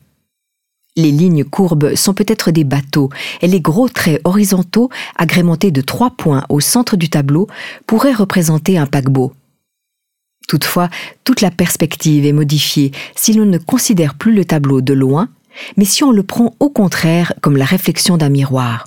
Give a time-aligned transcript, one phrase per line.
[0.95, 3.09] Les lignes courbes sont peut-être des bateaux,
[3.41, 7.47] et les gros traits horizontaux, agrémentés de trois points au centre du tableau,
[7.87, 9.33] pourraient représenter un paquebot.
[10.47, 10.89] Toutefois,
[11.23, 15.27] toute la perspective est modifiée si l'on ne considère plus le tableau de loin,
[15.75, 18.85] mais si on le prend au contraire comme la réflexion d'un miroir.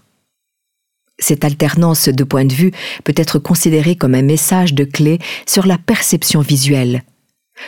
[1.19, 2.73] Cette alternance de points de vue
[3.05, 7.03] peut être considérée comme un message de clé sur la perception visuelle.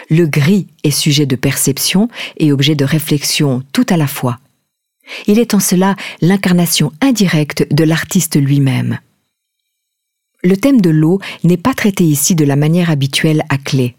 [0.09, 4.39] Le gris est sujet de perception et objet de réflexion tout à la fois.
[5.27, 8.99] Il est en cela l'incarnation indirecte de l'artiste lui-même.
[10.43, 13.97] Le thème de l'eau n'est pas traité ici de la manière habituelle à clé.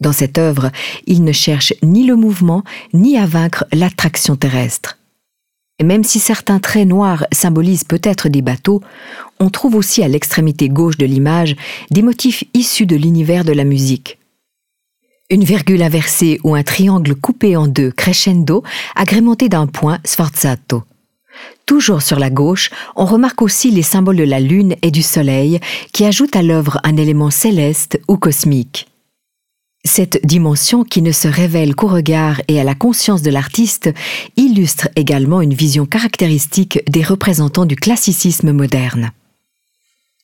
[0.00, 0.72] Dans cette œuvre,
[1.06, 4.98] il ne cherche ni le mouvement ni à vaincre l'attraction terrestre.
[5.82, 8.80] Même si certains traits noirs symbolisent peut-être des bateaux,
[9.40, 11.56] on trouve aussi à l'extrémité gauche de l'image
[11.90, 14.18] des motifs issus de l'univers de la musique.
[15.30, 18.62] Une virgule inversée ou un triangle coupé en deux crescendo
[18.94, 20.84] agrémenté d'un point sforzato.
[21.66, 25.58] Toujours sur la gauche, on remarque aussi les symboles de la lune et du soleil
[25.92, 28.86] qui ajoutent à l'œuvre un élément céleste ou cosmique.
[29.86, 33.90] Cette dimension qui ne se révèle qu'au regard et à la conscience de l'artiste
[34.36, 39.12] illustre également une vision caractéristique des représentants du classicisme moderne.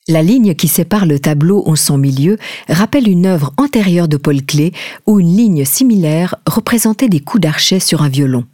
[0.09, 2.39] La ligne qui sépare le tableau en son milieu
[2.69, 4.73] rappelle une œuvre antérieure de Paul Klee
[5.07, 8.47] où une ligne similaire représentait des coups d'archet sur un violon.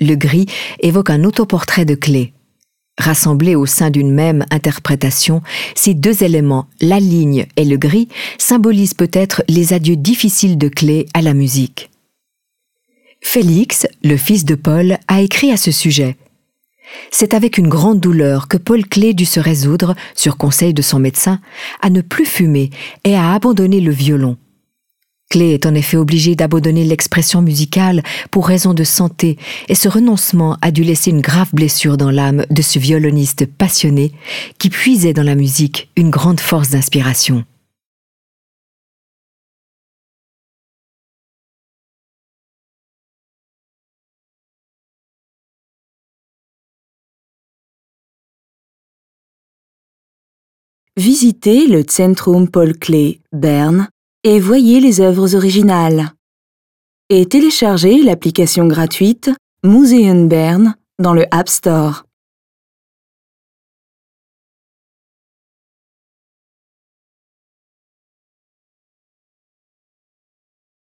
[0.00, 0.46] Le gris
[0.80, 2.32] évoque un autoportrait de Klee.
[2.98, 5.42] Rassemblés au sein d'une même interprétation,
[5.74, 8.08] ces deux éléments, la ligne et le gris,
[8.38, 11.90] symbolisent peut-être les adieux difficiles de Clé à la musique.
[13.22, 16.16] Félix, le fils de Paul, a écrit à ce sujet.
[17.10, 20.98] C'est avec une grande douleur que Paul Clé dut se résoudre, sur conseil de son
[20.98, 21.40] médecin,
[21.80, 22.70] à ne plus fumer
[23.04, 24.36] et à abandonner le violon.
[25.32, 29.38] Clé est en effet obligé d'abandonner l'expression musicale pour raison de santé,
[29.70, 34.12] et ce renoncement a dû laisser une grave blessure dans l'âme de ce violoniste passionné
[34.58, 37.46] qui puisait dans la musique une grande force d'inspiration.
[50.98, 53.88] Visitez le Centrum Paul Klee, Berne,
[54.24, 56.12] et voyez les œuvres originales.
[57.08, 59.30] Et téléchargez l'application gratuite
[59.64, 62.04] Museum Bern dans le App Store.